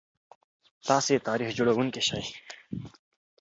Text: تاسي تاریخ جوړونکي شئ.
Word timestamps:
تاسي 0.87 1.15
تاریخ 1.27 1.49
جوړونکي 1.57 2.01
شئ. 2.07 2.23